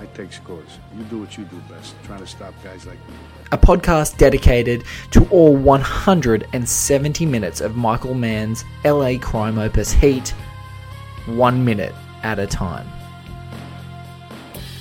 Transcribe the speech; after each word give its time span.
I 0.00 0.06
take 0.14 0.32
scores. 0.32 0.78
You 0.96 1.04
do 1.04 1.18
what 1.20 1.36
you 1.36 1.44
do 1.44 1.56
best, 1.68 1.94
trying 2.04 2.20
to 2.20 2.26
stop 2.26 2.54
guys 2.64 2.86
like 2.86 2.96
me. 3.06 3.14
A 3.52 3.58
podcast 3.58 4.16
dedicated 4.16 4.84
to 5.10 5.28
all 5.28 5.54
170 5.54 7.26
minutes 7.26 7.60
of 7.60 7.76
Michael 7.76 8.14
Mann's 8.14 8.64
LA 8.82 9.18
crime 9.20 9.58
opus 9.58 9.92
Heat, 9.92 10.30
one 11.26 11.62
minute 11.62 11.94
at 12.22 12.38
a 12.38 12.46
time. 12.46 12.88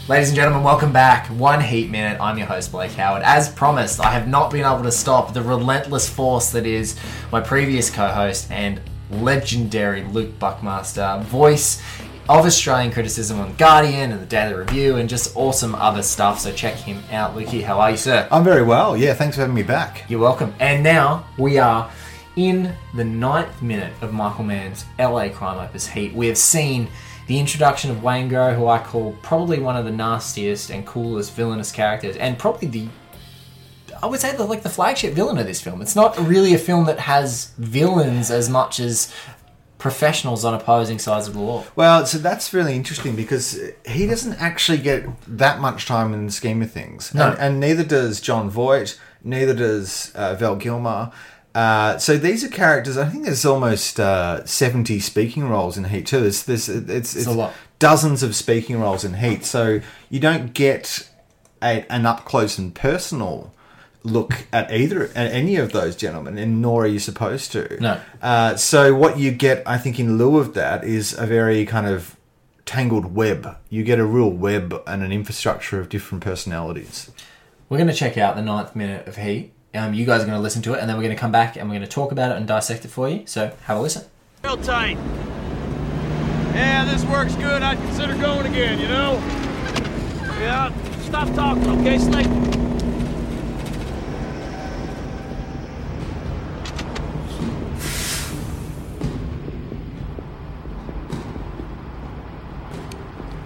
Ladies 0.08 0.30
and 0.30 0.38
gentlemen, 0.38 0.64
welcome 0.64 0.94
back. 0.94 1.28
One 1.28 1.60
Heat 1.60 1.90
Minute. 1.90 2.18
I'm 2.22 2.38
your 2.38 2.48
host, 2.48 2.72
Blake 2.72 2.94
Howard. 2.94 3.22
As 3.24 3.50
promised, 3.50 4.00
I 4.00 4.12
have 4.12 4.28
not 4.28 4.52
been 4.52 4.64
able 4.64 4.84
to 4.84 4.92
stop 4.92 5.34
the 5.34 5.42
relentless 5.42 6.10
force 6.10 6.52
that 6.54 6.66
is 6.66 6.98
my 7.30 7.42
previous 7.42 7.90
co 7.90 8.08
host 8.08 8.50
and 8.50 8.80
legendary 9.12 10.04
Luke 10.06 10.40
Buckmaster, 10.40 11.22
voice 11.26 11.82
of 12.30 12.46
Australian 12.46 12.92
criticism 12.92 13.40
on 13.40 13.56
Guardian 13.56 14.12
and 14.12 14.22
the 14.22 14.26
Daily 14.28 14.54
Review, 14.54 14.98
and 14.98 15.10
just 15.10 15.36
awesome 15.36 15.74
other 15.74 16.04
stuff. 16.04 16.40
So 16.40 16.54
check 16.54 16.76
him 16.76 17.02
out. 17.12 17.36
Lukey, 17.36 17.64
how 17.64 17.80
are 17.80 17.90
you, 17.90 17.98
sir? 17.98 18.28
I'm 18.32 18.44
very 18.44 18.62
well. 18.62 18.96
Yeah, 18.96 19.16
thanks 19.16 19.36
for 19.36 19.42
having 19.42 19.56
me 19.56 19.64
back. 19.64 20.06
You're 20.08 20.20
welcome. 20.20 20.54
And 20.60 20.84
now 20.84 21.26
we 21.40 21.58
are 21.58 21.92
in 22.36 22.76
the 22.94 23.04
ninth 23.04 23.64
minute 23.64 23.94
of 24.02 24.14
Michael 24.14 24.44
Mann's 24.44 24.86
LA 25.00 25.30
crime 25.30 25.58
opus 25.58 25.88
Heat. 25.88 26.14
We 26.14 26.28
have 26.28 26.38
seen 26.38 26.88
the 27.26 27.40
introduction 27.40 27.90
of 27.90 27.98
Waingro, 27.98 28.56
who 28.56 28.68
I 28.68 28.78
call 28.78 29.18
probably 29.24 29.58
one 29.58 29.76
of 29.76 29.86
the 29.86 29.92
nastiest 29.92 30.70
and 30.70 30.86
coolest 30.86 31.34
villainous 31.34 31.72
characters, 31.72 32.16
and 32.16 32.38
probably 32.38 32.68
the 32.68 32.90
I 34.02 34.06
would 34.06 34.20
say 34.20 34.36
the, 34.36 34.46
like 34.46 34.64
the 34.64 34.70
flagship 34.70 35.14
villain 35.14 35.38
of 35.38 35.46
this 35.46 35.62
film. 35.62 35.82
It's 35.82 35.96
not 35.96 36.18
really 36.18 36.54
a 36.54 36.58
film 36.58 36.86
that 36.86 37.00
has 37.00 37.52
villains 37.58 38.32
as 38.32 38.50
much 38.50 38.80
as 38.80 39.14
professionals 39.80 40.46
on 40.46 40.54
opposing 40.54 41.00
sides 41.00 41.28
of 41.28 41.34
the 41.34 41.40
law. 41.40 41.64
Well, 41.76 42.06
so 42.06 42.20
that's 42.20 42.54
really 42.54 42.76
interesting 42.76 43.16
because 43.16 43.60
he 43.88 44.06
doesn't 44.06 44.34
actually 44.34 44.78
get 44.78 45.06
that 45.26 45.60
much 45.60 45.88
time 45.88 46.14
in 46.14 46.28
the 46.28 46.32
scheme 46.32 46.62
of 46.62 46.70
things. 46.70 47.16
No. 47.16 47.30
And, 47.30 47.40
and 47.40 47.60
neither 47.60 47.84
does 47.84 48.22
Jon 48.22 48.50
Voight, 48.50 49.00
neither 49.24 49.56
does 49.56 50.12
uh, 50.14 50.36
Val 50.36 50.58
Kilmer. 50.58 51.12
Uh, 51.56 51.98
so 51.98 52.18
these 52.18 52.44
are 52.44 52.50
characters. 52.50 52.98
I 52.98 53.08
think 53.08 53.26
there's 53.26 53.46
almost 53.46 54.00
uh, 54.00 54.46
70 54.46 55.00
speaking 55.00 55.48
roles 55.50 55.78
in 55.78 55.86
Heat 55.86 56.06
too. 56.06 56.26
It's, 56.26 56.44
this, 56.44 56.70
it's, 56.70 57.16
it's 57.16 57.26
a 57.26 57.32
lot. 57.32 57.54
dozens 57.80 58.22
of 58.22 58.36
speaking 58.36 58.80
roles 58.80 59.04
in 59.04 59.16
Heat. 59.16 59.46
So 59.46 59.80
you 60.10 60.20
don't 60.20 60.54
get 60.54 61.10
a, 61.64 61.92
an 61.92 62.06
up 62.06 62.26
close 62.26 62.58
and 62.58 62.76
personal 62.76 63.54
look 64.04 64.46
at 64.54 64.72
either 64.72 65.06
at 65.16 65.32
any 65.32 65.58
of 65.58 65.72
those 65.72 65.96
gentlemen, 65.96 66.38
and 66.38 66.62
nor 66.62 66.84
are 66.84 66.88
you 66.88 67.00
supposed 67.00 67.52
to. 67.52 67.78
No. 67.82 68.00
Uh, 68.22 68.56
so 68.56 68.94
what 68.96 69.18
you 69.20 69.32
get, 69.32 69.64
I 69.66 69.78
think, 69.78 70.00
in 70.00 70.18
lieu 70.18 70.38
of 70.38 70.54
that 70.54 70.84
is 70.84 71.14
a 71.18 71.26
very 71.26 71.66
kind 71.66 71.88
of 71.88 72.16
tangled 72.66 73.14
web. 73.16 73.58
You 73.70 73.84
get 73.84 74.00
a 74.00 74.06
real 74.06 74.30
web 74.30 74.82
and 74.86 75.04
an 75.04 75.12
infrastructure 75.12 75.80
of 75.80 75.90
different 75.90 76.24
personalities. 76.24 77.12
We're 77.68 77.78
going 77.78 77.90
to 77.90 77.94
check 77.94 78.18
out 78.18 78.36
the 78.36 78.42
ninth 78.42 78.76
minute 78.76 79.08
of 79.08 79.18
Heat. 79.18 79.52
Um, 79.74 79.94
you 79.94 80.06
guys 80.06 80.22
are 80.24 80.26
going 80.26 80.38
to 80.38 80.42
listen 80.42 80.62
to 80.64 80.74
it, 80.74 80.80
and 80.80 80.90
then 80.90 80.98
we're 80.98 81.04
going 81.04 81.16
to 81.16 81.20
come 81.20 81.32
back 81.32 81.56
and 81.56 81.70
we're 81.70 81.76
going 81.76 81.88
to 81.88 81.94
talk 81.94 82.12
about 82.12 82.32
it 82.32 82.38
and 82.38 82.48
dissect 82.48 82.86
it 82.86 82.88
for 82.90 83.08
you. 83.10 83.24
So 83.28 83.56
have 83.66 83.78
a 83.78 83.82
listen. 83.82 84.06
Real 84.44 84.58
tight. 84.58 84.98
yeah, 86.54 86.86
this 86.86 87.04
works 87.06 87.36
good. 87.36 87.62
I'd 87.62 87.78
consider 87.78 88.16
going 88.16 88.48
again, 88.48 88.80
you 88.80 88.88
know? 88.88 89.14
Yeah. 90.40 90.74
Stop 91.02 91.34
talking, 91.36 91.68
okay, 91.82 91.98
Slick? 91.98 92.59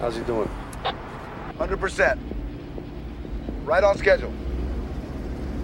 How's 0.04 0.16
he 0.16 0.22
doing? 0.24 0.50
100%. 1.58 2.18
Right 3.64 3.82
on 3.82 3.96
schedule. 3.96 4.30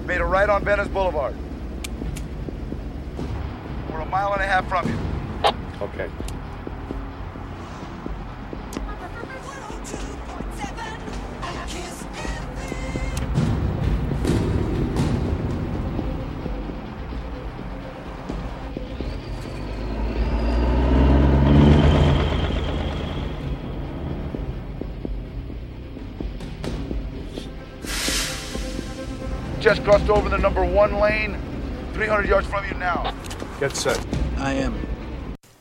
Made 0.07 0.23
a 0.23 0.25
right 0.25 0.49
on 0.49 0.65
Venice 0.65 0.89
Boulevard. 0.89 1.37
We're 3.93 4.01
a 4.01 4.07
mile 4.07 4.33
and 4.33 4.41
a 4.41 4.47
half 4.47 4.67
from 4.67 4.89
you. 4.89 4.99
Okay. 5.83 6.09
Just 29.71 29.85
crossed 29.85 30.11
over 30.11 30.29
the 30.29 30.37
number 30.37 30.65
one 30.65 30.95
lane. 30.95 31.39
300 31.93 32.27
yards 32.27 32.45
from 32.45 32.67
you 32.67 32.75
now. 32.75 33.15
Get 33.61 33.77
set. 33.77 34.05
I 34.39 34.55
am. 34.55 34.75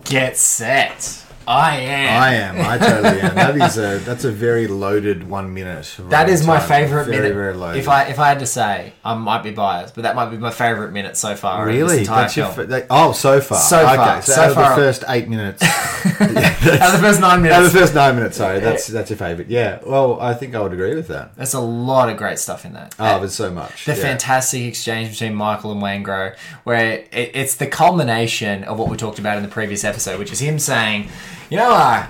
Get 0.03 0.35
set. 0.35 1.18
I 1.49 1.77
am. 1.77 2.21
I 2.21 2.33
am. 2.35 2.61
I 2.61 2.77
totally 2.77 3.21
am. 3.21 3.33
That 3.33 3.55
is 3.55 3.77
a 3.79 3.97
that's 4.05 4.23
a 4.23 4.31
very 4.31 4.67
loaded 4.67 5.27
one 5.27 5.51
minute. 5.51 5.95
That 6.09 6.29
is 6.29 6.45
my 6.45 6.59
time. 6.59 6.67
favorite 6.67 7.05
very, 7.05 7.17
minute. 7.17 7.33
Very 7.33 7.55
loaded. 7.55 7.79
if 7.79 7.89
I 7.89 8.03
if 8.03 8.19
I 8.19 8.29
had 8.29 8.37
to 8.39 8.45
say, 8.45 8.93
I 9.03 9.15
might 9.15 9.41
be 9.41 9.49
biased, 9.49 9.95
but 9.95 10.03
that 10.03 10.15
might 10.15 10.29
be 10.29 10.37
my 10.37 10.51
favorite 10.51 10.91
minute 10.91 11.17
so 11.17 11.35
far. 11.35 11.65
really, 11.65 12.03
that's 12.03 12.37
your 12.37 12.49
fa- 12.49 12.67
that- 12.67 12.85
oh 12.91 13.13
so 13.13 13.41
far. 13.41 13.57
So 13.57 13.79
okay, 13.79 13.95
far, 13.95 14.21
so, 14.21 14.33
so 14.33 14.41
out 14.41 14.49
of 14.49 14.53
far. 14.53 14.69
the 14.69 14.75
first 14.75 15.03
eight 15.09 15.27
minutes. 15.27 15.63
Out 16.19 16.21
of 16.21 17.01
the 17.01 17.07
first 17.07 17.19
nine 17.19 17.39
Out 17.39 17.41
minutes. 17.41 17.67
of 17.67 17.73
the 17.73 17.79
first 17.79 17.95
nine 17.95 18.15
minutes, 18.15 18.37
sorry, 18.37 18.59
that's 18.59 18.87
that's 18.87 19.09
your 19.09 19.17
favourite. 19.17 19.49
Yeah, 19.49 19.79
well, 19.85 20.19
I 20.19 20.33
think 20.33 20.55
I 20.55 20.61
would 20.61 20.71
agree 20.71 20.95
with 20.95 21.07
that. 21.07 21.35
There's 21.35 21.53
a 21.53 21.59
lot 21.59 22.09
of 22.09 22.17
great 22.17 22.39
stuff 22.39 22.65
in 22.65 22.73
that. 22.73 22.95
Oh, 22.99 23.19
there's 23.19 23.35
so 23.35 23.51
much. 23.51 23.85
the 23.85 23.95
yeah. 23.95 24.01
fantastic 24.01 24.63
exchange 24.63 25.09
between 25.11 25.33
Michael 25.33 25.71
and 25.71 25.81
Waingro, 25.81 26.37
where 26.63 26.99
it, 26.99 27.09
it's 27.11 27.55
the 27.55 27.67
culmination 27.67 28.63
of 28.65 28.77
what 28.77 28.89
we 28.89 28.97
talked 28.97 29.19
about 29.19 29.37
in 29.37 29.43
the 29.43 29.49
previous 29.49 29.83
episode, 29.83 30.19
which 30.19 30.31
is 30.31 30.39
him 30.39 30.59
saying, 30.59 31.09
you 31.49 31.57
know, 31.57 31.71
uh, 31.71 32.07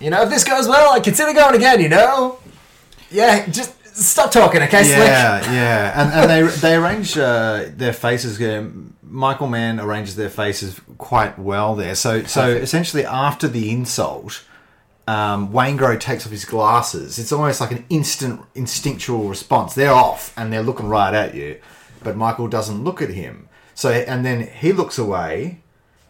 you 0.00 0.10
know, 0.10 0.22
if 0.22 0.30
this 0.30 0.44
goes 0.44 0.68
well, 0.68 0.92
I 0.92 1.00
consider 1.00 1.32
going 1.32 1.56
again. 1.56 1.80
You 1.80 1.88
know, 1.88 2.38
yeah, 3.10 3.46
just 3.46 3.74
stop 3.98 4.30
talking, 4.30 4.62
okay, 4.62 4.84
Slick. 4.84 4.98
Yeah, 4.98 5.52
yeah, 5.52 6.02
and 6.02 6.12
and 6.12 6.30
they 6.30 6.56
they 6.60 6.76
arrange 6.76 7.16
uh, 7.18 7.66
their 7.68 7.92
faces. 7.92 8.40
Uh, 8.40 8.68
Michael 9.02 9.48
Mann 9.48 9.80
arranges 9.80 10.16
their 10.16 10.30
faces 10.30 10.80
quite 10.98 11.38
well 11.38 11.74
there. 11.74 11.94
So 11.94 12.24
so 12.24 12.48
essentially, 12.48 13.04
after 13.04 13.48
the 13.48 13.70
insult, 13.70 14.44
um, 15.06 15.50
Waingro 15.52 15.98
takes 15.98 16.26
off 16.26 16.32
his 16.32 16.44
glasses. 16.44 17.18
It's 17.18 17.32
almost 17.32 17.60
like 17.60 17.72
an 17.72 17.84
instant 17.88 18.42
instinctual 18.54 19.28
response. 19.28 19.74
They're 19.74 19.92
off 19.92 20.32
and 20.36 20.52
they're 20.52 20.62
looking 20.62 20.88
right 20.88 21.14
at 21.14 21.34
you, 21.34 21.60
but 22.02 22.16
Michael 22.16 22.48
doesn't 22.48 22.84
look 22.84 23.02
at 23.02 23.10
him. 23.10 23.48
So 23.74 23.90
and 23.90 24.24
then 24.24 24.46
he 24.46 24.72
looks 24.72 24.98
away, 24.98 25.60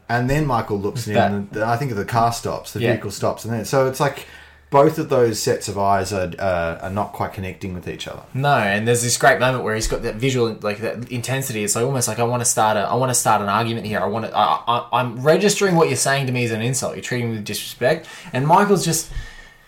and 0.09 0.29
then 0.29 0.47
Michael 0.47 0.79
looks 0.79 1.07
at 1.09 1.15
him. 1.15 1.49
And 1.53 1.63
I 1.65 1.77
think 1.77 1.95
the 1.95 2.05
car 2.05 2.33
stops, 2.33 2.73
the 2.73 2.81
Yeah. 2.81 2.93
vehicle 2.93 3.11
stops, 3.11 3.45
and 3.45 3.53
then 3.55 3.65
so 3.65 3.87
it's 3.87 4.01
like. 4.01 4.27
Both 4.71 4.99
of 4.99 5.09
those 5.09 5.41
sets 5.43 5.67
of 5.69 5.79
eyes 5.79 6.13
are, 6.13 6.31
uh, 6.39 6.79
are 6.83 6.91
not 6.91 7.15
quite 7.15 7.33
connecting 7.33 7.73
with 7.73 7.89
each 7.89 8.07
other. 8.07 8.21
No, 8.35 8.53
and 8.53 8.87
there's 8.87 9.03
this 9.03 9.17
great 9.17 9.41
moment 9.41 9.65
where 9.65 9.75
he's 9.75 9.89
got 9.89 10.03
that 10.03 10.17
visual, 10.17 10.59
like 10.61 10.81
that 10.83 11.11
intensity. 11.11 11.65
It's 11.65 11.75
like 11.75 11.87
almost 11.87 12.07
like 12.07 12.19
I 12.19 12.25
want 12.25 12.43
to 12.43 12.45
start 12.45 12.77
a, 12.77 12.81
I 12.81 12.93
want 12.97 13.09
to 13.09 13.15
start 13.15 13.41
an 13.41 13.49
argument 13.49 13.87
here. 13.87 13.99
I 13.99 14.07
want 14.07 14.27
to, 14.27 14.37
I, 14.37 14.63
I, 14.69 14.89
I'm 15.01 15.23
registering 15.23 15.75
what 15.75 15.89
you're 15.89 15.97
saying 15.97 16.27
to 16.27 16.33
me 16.35 16.45
as 16.45 16.51
an 16.51 16.61
insult. 16.61 16.97
You're 16.97 17.03
treating 17.03 17.31
me 17.31 17.37
with 17.37 17.47
disrespect, 17.47 18.07
and 18.35 18.47
Michael's 18.47 18.85
just, 18.85 19.11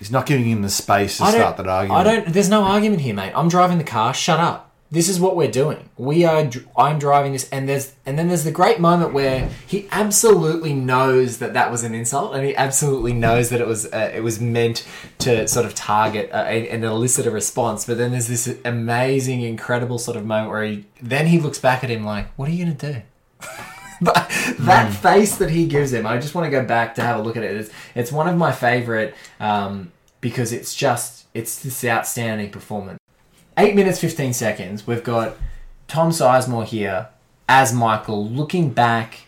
He's 0.01 0.11
not 0.11 0.27
giving 0.27 0.45
him 0.45 0.61
the 0.61 0.69
space 0.69 1.17
to 1.17 1.25
start 1.29 1.57
that 1.57 1.67
argument. 1.67 2.07
I 2.07 2.15
don't. 2.17 2.33
There's 2.35 2.51
no 2.51 2.65
argument 2.65 3.01
here, 3.01 3.15
mate. 3.15 3.33
I'm 3.35 3.49
driving 3.49 3.79
the 3.79 3.85
car. 3.85 4.13
Shut 4.13 4.39
up. 4.39 4.70
This 4.93 5.09
is 5.09 5.21
what 5.21 5.37
we're 5.37 5.51
doing. 5.51 5.89
We 5.97 6.25
are. 6.25 6.51
I'm 6.77 6.99
driving 6.99 7.33
this, 7.33 7.49
and 7.51 7.69
there's, 7.69 7.93
and 8.05 8.19
then 8.19 8.27
there's 8.27 8.43
the 8.43 8.51
great 8.51 8.81
moment 8.81 9.13
where 9.13 9.49
he 9.67 9.87
absolutely 9.93 10.73
knows 10.73 11.39
that 11.39 11.55
that 11.55 11.71
was 11.71 11.85
an 11.85 11.95
insult, 11.95 12.35
and 12.35 12.45
he 12.45 12.57
absolutely 12.57 13.13
knows 13.13 13.51
that 13.51 13.61
it 13.61 13.69
was, 13.69 13.87
uh, 13.87 14.11
it 14.13 14.25
was 14.25 14.41
meant 14.41 14.85
to 15.19 15.47
sort 15.47 15.65
of 15.65 15.77
target 15.77 16.31
uh, 16.33 16.39
and 16.39 16.67
and 16.67 16.85
elicit 16.85 17.25
a 17.25 17.31
response. 17.31 17.87
But 17.87 17.99
then 17.99 18.11
there's 18.11 18.27
this 18.27 18.59
amazing, 18.65 19.43
incredible 19.43 19.99
sort 19.99 20.17
of 20.17 20.27
moment 20.27 20.51
where 20.51 20.65
he, 20.65 20.87
then 21.01 21.29
he 21.29 21.39
looks 21.39 21.61
back 21.61 21.85
at 21.85 21.91
him 21.91 22.05
like, 22.05 22.27
"What 22.37 22.49
are 22.49 22.53
you 22.53 22.65
gonna 22.65 22.77
do?" 22.77 23.03
But 24.03 24.31
that 24.61 24.95
face 24.95 25.37
that 25.37 25.51
he 25.51 25.67
gives 25.67 25.93
him, 25.93 26.07
I 26.07 26.17
just 26.17 26.35
want 26.35 26.47
to 26.47 26.51
go 26.51 26.65
back 26.65 26.95
to 26.95 27.03
have 27.03 27.21
a 27.21 27.23
look 27.23 27.37
at 27.37 27.43
it. 27.43 27.55
It's, 27.55 27.71
it's 27.95 28.11
one 28.11 28.29
of 28.29 28.37
my 28.37 28.51
favorite 28.51 29.15
um, 29.39 29.93
because 30.23 30.55
it's 30.55 30.75
just 30.75 31.27
it's 31.35 31.63
this 31.63 31.85
outstanding 31.85 32.51
performance. 32.51 33.00
Eight 33.61 33.75
minutes 33.75 34.01
fifteen 34.01 34.33
seconds. 34.33 34.87
We've 34.87 35.05
got 35.05 35.37
Tom 35.87 36.13
Sizemore 36.13 36.65
here 36.65 37.09
as 37.47 37.75
Michael, 37.75 38.27
looking 38.27 38.71
back 38.71 39.27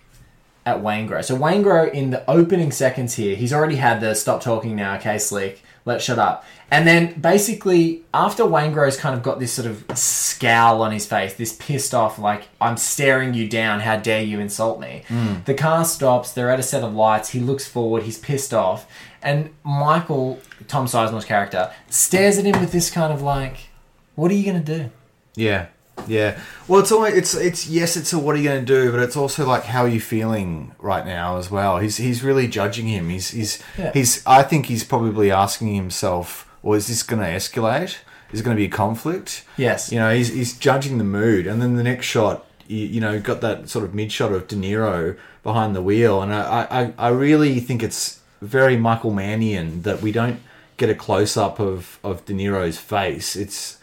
at 0.65 0.79
Waingro. 0.79 1.23
So 1.23 1.37
Waingro 1.37 1.93
in 1.93 2.09
the 2.09 2.31
opening 2.31 2.73
seconds 2.73 3.13
here, 3.15 3.37
he's 3.37 3.53
already 3.53 3.77
had 3.77 4.01
the 4.01 4.15
stop 4.15 4.41
talking 4.41 4.75
now, 4.75 4.95
okay, 4.95 5.19
slick, 5.19 5.61
let's 5.85 6.03
shut 6.03 6.19
up. 6.19 6.47
And 6.71 6.87
then 6.87 7.21
basically 7.21 8.05
after 8.15 8.45
Waingro's 8.45 8.97
kind 8.97 9.15
of 9.15 9.23
got 9.23 9.39
this 9.39 9.53
sort 9.53 9.67
of 9.67 9.85
scowl 9.99 10.81
on 10.81 10.93
his 10.93 11.05
face, 11.05 11.35
this 11.35 11.53
pissed 11.53 11.93
off 11.93 12.19
like 12.19 12.49
I'm 12.59 12.79
staring 12.79 13.35
you 13.35 13.47
down, 13.51 13.81
how 13.81 13.97
dare 13.97 14.23
you 14.23 14.41
insult 14.41 14.81
me. 14.81 15.03
Hmm. 15.09 15.43
The 15.45 15.53
car 15.53 15.85
stops, 15.85 16.33
they're 16.33 16.49
at 16.49 16.59
a 16.59 16.63
set 16.63 16.83
of 16.83 16.95
lights, 16.95 17.29
he 17.29 17.41
looks 17.41 17.69
forward, 17.69 18.05
he's 18.05 18.17
pissed 18.17 18.55
off, 18.55 18.87
and 19.23 19.51
Michael, 19.63 20.41
Tom 20.69 20.87
Sizemore's 20.87 21.27
character, 21.27 21.71
stares 21.91 22.39
at 22.39 22.47
him 22.47 22.59
with 22.61 22.73
this 22.73 22.89
kind 22.89 23.13
of 23.13 23.21
like, 23.21 23.69
what 24.15 24.31
are 24.31 24.35
you 24.35 24.45
going 24.51 24.63
to 24.65 24.79
do? 24.79 24.91
Yeah, 25.35 25.67
yeah. 26.07 26.39
Well, 26.69 26.81
it's 26.81 26.93
always 26.93 27.15
it's 27.15 27.35
it's 27.35 27.67
yes, 27.69 27.97
it's 27.97 28.13
a 28.13 28.19
what 28.19 28.35
are 28.35 28.39
you 28.39 28.45
going 28.49 28.65
to 28.65 28.67
do, 28.67 28.91
but 28.91 29.01
it's 29.01 29.17
also 29.17 29.47
like 29.47 29.65
how 29.65 29.83
are 29.83 29.89
you 29.89 30.01
feeling 30.01 30.75
right 30.79 31.05
now 31.07 31.37
as 31.39 31.51
well. 31.51 31.79
He's 31.79 31.97
he's 31.97 32.23
really 32.23 32.47
judging 32.49 32.87
him. 32.87 33.09
He's 33.09 33.31
he's 33.31 33.63
Yeah. 33.79 33.93
he's. 33.93 34.23
I 34.27 34.43
think 34.43 34.67
he's 34.67 34.85
probably 34.85 35.31
asking 35.31 35.75
himself, 35.75 36.49
well, 36.63 36.77
is 36.77 36.87
this 36.89 37.03
going 37.03 37.23
to 37.23 37.29
escalate? 37.29 37.97
Is 38.33 38.41
it 38.41 38.45
going 38.45 38.57
to 38.57 38.61
be 38.61 38.67
a 38.67 38.71
conflict? 38.71 39.45
Yes. 39.57 39.93
You 39.93 39.99
know, 39.99 40.15
he's 40.15 40.29
he's 40.29 40.57
judging 40.59 40.99
the 40.99 41.05
mood, 41.05 41.47
and 41.47 41.61
then 41.63 41.77
the 41.77 41.83
next 41.83 42.07
shot, 42.07 42.47
you, 42.67 42.79
you 42.79 43.01
know, 43.01 43.21
got 43.21 43.41
that 43.43 43.69
sort 43.69 43.85
of 43.85 43.95
mid 43.95 44.11
shot 44.13 44.33
of 44.33 44.49
De 44.49 44.57
Niro 44.57 45.17
behind 45.43 45.75
the 45.77 45.83
wheel, 45.83 46.23
and 46.23 46.33
I 46.35 46.67
I, 46.99 47.07
I 47.07 47.09
really 47.09 47.61
think 47.61 47.83
it's 47.83 48.21
very 48.41 48.77
Michael 48.77 49.13
Mannian 49.13 49.83
that 49.85 50.03
we 50.03 50.13
don't 50.13 50.41
get 50.79 50.89
a 50.91 50.95
close 50.95 51.37
up 51.37 51.61
of 51.61 51.99
of 52.03 52.25
De 52.25 52.33
Niro's 52.33 52.79
face. 52.79 53.37
It's 53.37 53.79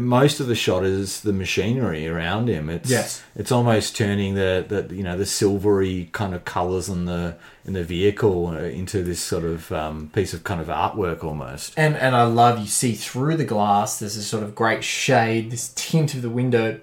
most 0.00 0.40
of 0.40 0.46
the 0.46 0.54
shot 0.54 0.84
is 0.84 1.20
the 1.20 1.32
machinery 1.32 2.06
around 2.08 2.48
him. 2.48 2.68
It's 2.68 2.90
Yes. 2.90 3.22
it's 3.36 3.52
almost 3.52 3.96
turning 3.96 4.34
the, 4.34 4.64
the 4.66 4.94
you 4.94 5.02
know 5.02 5.16
the 5.16 5.26
silvery 5.26 6.08
kind 6.12 6.34
of 6.34 6.44
colors 6.44 6.88
in 6.88 7.04
the 7.04 7.36
in 7.64 7.72
the 7.74 7.84
vehicle 7.84 8.48
uh, 8.48 8.58
into 8.62 9.02
this 9.02 9.20
sort 9.20 9.44
of 9.44 9.70
um, 9.72 10.10
piece 10.14 10.32
of 10.34 10.44
kind 10.44 10.60
of 10.60 10.68
artwork 10.68 11.22
almost. 11.24 11.74
And 11.76 11.96
and 11.96 12.16
I 12.16 12.24
love 12.24 12.58
you 12.58 12.66
see 12.66 12.92
through 12.94 13.36
the 13.36 13.44
glass. 13.44 13.98
There's 13.98 14.16
this 14.16 14.26
sort 14.26 14.42
of 14.42 14.54
great 14.54 14.82
shade, 14.84 15.50
this 15.50 15.72
tint 15.74 16.14
of 16.14 16.22
the 16.22 16.30
window, 16.30 16.80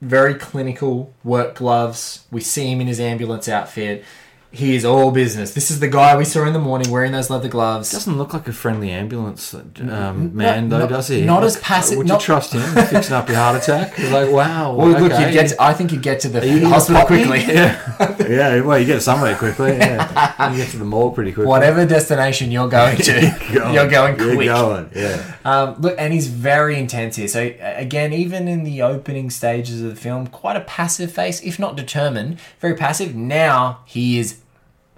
very 0.00 0.34
clinical 0.34 1.12
work 1.24 1.56
gloves. 1.56 2.26
We 2.30 2.40
see 2.40 2.70
him 2.70 2.80
in 2.80 2.86
his 2.86 3.00
ambulance 3.00 3.48
outfit. 3.48 4.04
He 4.54 4.76
is 4.76 4.84
all 4.84 5.10
business. 5.10 5.54
This 5.54 5.70
is 5.70 5.80
the 5.80 5.88
guy 5.88 6.14
we 6.14 6.26
saw 6.26 6.44
in 6.46 6.52
the 6.52 6.58
morning 6.58 6.90
wearing 6.90 7.12
those 7.12 7.30
leather 7.30 7.48
gloves. 7.48 7.90
Doesn't 7.90 8.18
look 8.18 8.34
like 8.34 8.46
a 8.46 8.52
friendly 8.52 8.90
ambulance 8.90 9.54
um, 9.54 10.36
man 10.36 10.68
though, 10.68 10.80
not- 10.80 10.88
does 10.90 11.08
he? 11.08 11.22
not 11.24 11.42
as 11.42 11.56
passive- 11.56 11.96
Would 11.96 12.06
not- 12.06 12.20
you 12.20 12.26
trust 12.26 12.52
him 12.52 12.60
fixing 12.86 13.14
up 13.14 13.28
your 13.28 13.38
heart 13.38 13.56
attack? 13.62 13.96
You're 13.98 14.10
like, 14.10 14.30
wow. 14.40 14.74
well, 14.74 14.88
look, 14.88 15.18
you'd 15.18 15.32
get. 15.32 15.48
To, 15.48 15.62
I 15.62 15.72
think 15.72 15.90
you'd 15.90 16.02
get 16.02 16.20
to 16.20 16.28
the 16.28 16.46
you 16.46 16.68
hospital 16.68 17.06
quickly. 17.06 17.40
Yeah, 17.48 18.16
yeah. 18.28 18.60
Well, 18.60 18.78
you 18.78 18.84
get 18.84 19.00
somewhere 19.02 19.34
quickly. 19.36 19.70
Yeah, 19.78 20.50
you 20.50 20.56
get 20.58 20.68
to 20.72 20.76
the 20.76 20.84
mall 20.84 21.12
pretty 21.12 21.32
quickly. 21.32 21.48
Whatever 21.48 21.86
destination 21.86 22.50
you're 22.50 22.68
going 22.68 22.98
to, 22.98 23.12
you're 23.52 23.88
going 23.88 24.18
You're 24.18 24.34
quick. 24.34 24.48
going. 24.48 24.90
Yeah. 24.94 25.31
Um, 25.44 25.80
look, 25.80 25.96
and 25.98 26.12
he's 26.12 26.28
very 26.28 26.78
intense 26.78 27.16
here. 27.16 27.28
So 27.28 27.54
again, 27.60 28.12
even 28.12 28.48
in 28.48 28.64
the 28.64 28.82
opening 28.82 29.30
stages 29.30 29.82
of 29.82 29.90
the 29.90 30.00
film, 30.00 30.26
quite 30.26 30.56
a 30.56 30.60
passive 30.60 31.10
face, 31.10 31.40
if 31.42 31.58
not 31.58 31.76
determined, 31.76 32.38
very 32.60 32.74
passive. 32.74 33.14
Now 33.14 33.80
he 33.86 34.18
is 34.18 34.40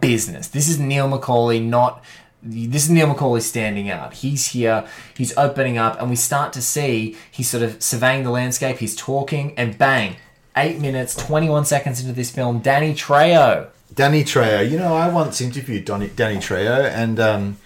business. 0.00 0.48
This 0.48 0.68
is 0.68 0.78
Neil 0.78 1.08
McCauley, 1.08 1.62
not. 1.62 2.04
This 2.42 2.84
is 2.84 2.90
Neil 2.90 3.14
McCauley 3.14 3.40
standing 3.40 3.88
out. 3.88 4.12
He's 4.12 4.48
here. 4.48 4.86
He's 5.16 5.34
opening 5.38 5.78
up, 5.78 5.98
and 5.98 6.10
we 6.10 6.16
start 6.16 6.52
to 6.52 6.60
see 6.60 7.16
he's 7.30 7.48
sort 7.48 7.62
of 7.62 7.82
surveying 7.82 8.22
the 8.22 8.30
landscape. 8.30 8.76
He's 8.76 8.94
talking, 8.94 9.54
and 9.56 9.78
bang, 9.78 10.16
eight 10.54 10.78
minutes, 10.78 11.16
twenty-one 11.16 11.64
seconds 11.64 12.00
into 12.00 12.12
this 12.12 12.30
film, 12.30 12.58
Danny 12.58 12.92
Trejo. 12.92 13.68
Danny 13.94 14.24
Trejo. 14.24 14.68
You 14.68 14.78
know, 14.78 14.94
I 14.94 15.08
once 15.08 15.40
interviewed 15.40 15.86
Donny, 15.86 16.08
Danny 16.08 16.36
Trejo, 16.36 16.84
and 16.84 17.18
um, 17.18 17.56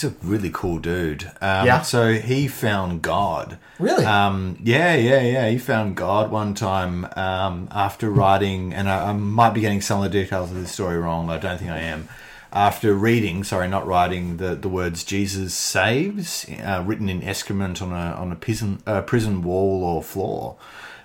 he's 0.00 0.10
a 0.10 0.14
really 0.22 0.50
cool 0.52 0.78
dude. 0.78 1.24
Um, 1.40 1.66
Yeah? 1.66 1.82
So 1.82 2.12
he 2.14 2.48
found 2.48 3.02
God. 3.02 3.58
Really? 3.78 4.04
Um, 4.04 4.58
yeah, 4.62 4.94
yeah, 4.94 5.20
yeah. 5.20 5.48
He 5.48 5.58
found 5.58 5.96
God 5.96 6.30
one 6.30 6.54
time 6.54 7.06
um, 7.16 7.68
after 7.70 8.10
writing, 8.10 8.72
and 8.72 8.88
I, 8.88 9.10
I 9.10 9.12
might 9.12 9.50
be 9.54 9.60
getting 9.60 9.80
some 9.80 10.02
of 10.02 10.10
the 10.10 10.22
details 10.22 10.50
of 10.50 10.56
this 10.56 10.72
story 10.72 10.98
wrong, 10.98 11.26
but 11.26 11.34
I 11.34 11.38
don't 11.38 11.58
think 11.58 11.70
I 11.70 11.80
am. 11.80 12.08
After 12.50 12.94
reading, 12.94 13.44
sorry, 13.44 13.68
not 13.68 13.86
writing 13.86 14.38
the, 14.38 14.54
the 14.54 14.70
words 14.70 15.04
"Jesus 15.04 15.52
saves" 15.52 16.46
uh, 16.64 16.82
written 16.86 17.10
in 17.10 17.22
excrement 17.22 17.82
on 17.82 17.92
a 17.92 18.14
on 18.14 18.32
a 18.32 18.36
prison 18.36 18.82
uh, 18.86 19.02
prison 19.02 19.42
wall 19.42 19.84
or 19.84 20.02
floor. 20.02 20.56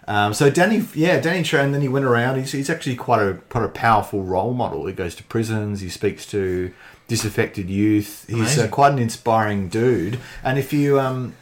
Um, 0.07 0.33
so 0.33 0.49
Danny, 0.49 0.85
yeah, 0.93 1.19
Danny 1.19 1.43
Trejo, 1.43 1.63
and 1.63 1.73
then 1.73 1.81
he 1.81 1.89
went 1.89 2.05
around. 2.05 2.37
He's, 2.39 2.53
he's 2.53 2.69
actually 2.69 2.95
quite 2.95 3.21
a 3.21 3.33
quite 3.49 3.65
a 3.65 3.69
powerful 3.69 4.23
role 4.23 4.53
model. 4.53 4.85
He 4.85 4.93
goes 4.93 5.15
to 5.15 5.23
prisons. 5.23 5.81
He 5.81 5.89
speaks 5.89 6.25
to 6.27 6.73
disaffected 7.07 7.69
youth. 7.69 8.25
He's 8.27 8.57
uh, 8.57 8.67
quite 8.67 8.93
an 8.93 8.99
inspiring 8.99 9.69
dude. 9.69 10.19
And 10.43 10.57
if 10.57 10.73
you 10.73 10.99
um, 10.99 11.33